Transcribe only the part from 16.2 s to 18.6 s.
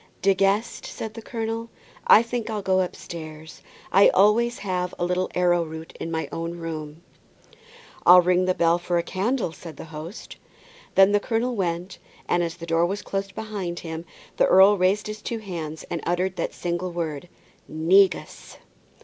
that single word, "negus!"